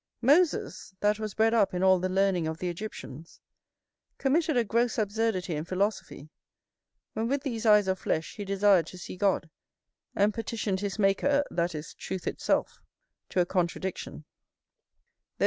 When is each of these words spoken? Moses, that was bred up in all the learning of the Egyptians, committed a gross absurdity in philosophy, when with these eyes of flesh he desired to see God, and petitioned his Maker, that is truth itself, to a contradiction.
Moses, 0.23 0.95
that 1.01 1.19
was 1.19 1.35
bred 1.35 1.53
up 1.53 1.75
in 1.75 1.83
all 1.83 1.99
the 1.99 2.09
learning 2.09 2.47
of 2.47 2.57
the 2.57 2.69
Egyptians, 2.69 3.39
committed 4.17 4.57
a 4.57 4.63
gross 4.63 4.97
absurdity 4.97 5.53
in 5.53 5.63
philosophy, 5.63 6.31
when 7.13 7.27
with 7.27 7.43
these 7.43 7.67
eyes 7.67 7.87
of 7.87 7.99
flesh 7.99 8.35
he 8.37 8.43
desired 8.43 8.87
to 8.87 8.97
see 8.97 9.15
God, 9.15 9.47
and 10.15 10.33
petitioned 10.33 10.79
his 10.79 10.97
Maker, 10.97 11.43
that 11.51 11.75
is 11.75 11.93
truth 11.93 12.25
itself, 12.25 12.81
to 13.29 13.41
a 13.41 13.45
contradiction. 13.45 14.25